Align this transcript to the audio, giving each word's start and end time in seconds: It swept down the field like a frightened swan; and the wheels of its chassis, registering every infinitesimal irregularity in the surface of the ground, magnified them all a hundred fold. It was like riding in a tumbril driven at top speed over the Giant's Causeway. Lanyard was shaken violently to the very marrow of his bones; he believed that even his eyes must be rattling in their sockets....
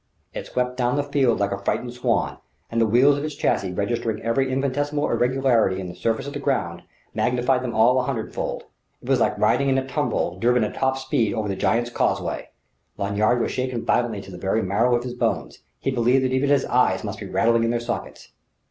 It 0.33 0.47
swept 0.47 0.77
down 0.77 0.95
the 0.95 1.03
field 1.03 1.39
like 1.39 1.51
a 1.51 1.59
frightened 1.59 1.93
swan; 1.93 2.39
and 2.71 2.81
the 2.81 2.87
wheels 2.87 3.19
of 3.19 3.23
its 3.23 3.35
chassis, 3.35 3.71
registering 3.71 4.19
every 4.23 4.51
infinitesimal 4.51 5.07
irregularity 5.11 5.79
in 5.79 5.85
the 5.85 5.93
surface 5.93 6.25
of 6.25 6.33
the 6.33 6.39
ground, 6.39 6.81
magnified 7.13 7.61
them 7.61 7.75
all 7.75 7.99
a 7.99 8.03
hundred 8.05 8.33
fold. 8.33 8.63
It 9.03 9.07
was 9.09 9.19
like 9.19 9.37
riding 9.37 9.69
in 9.69 9.77
a 9.77 9.85
tumbril 9.85 10.39
driven 10.39 10.63
at 10.63 10.73
top 10.73 10.97
speed 10.97 11.35
over 11.35 11.47
the 11.47 11.55
Giant's 11.55 11.91
Causeway. 11.91 12.49
Lanyard 12.97 13.39
was 13.41 13.51
shaken 13.51 13.85
violently 13.85 14.21
to 14.21 14.31
the 14.31 14.39
very 14.39 14.63
marrow 14.63 14.95
of 14.95 15.03
his 15.03 15.13
bones; 15.13 15.59
he 15.79 15.91
believed 15.91 16.23
that 16.25 16.33
even 16.33 16.49
his 16.49 16.65
eyes 16.65 17.03
must 17.03 17.19
be 17.19 17.27
rattling 17.29 17.63
in 17.63 17.69
their 17.69 17.79
sockets.... 17.79 18.29